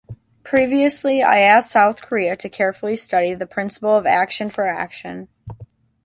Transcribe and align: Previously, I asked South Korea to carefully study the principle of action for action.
Previously, 0.43 1.21
I 1.21 1.41
asked 1.41 1.69
South 1.69 2.01
Korea 2.01 2.35
to 2.35 2.49
carefully 2.49 2.95
study 2.95 3.35
the 3.35 3.45
principle 3.45 3.95
of 3.95 4.07
action 4.07 4.49
for 4.49 4.67
action. 4.67 5.27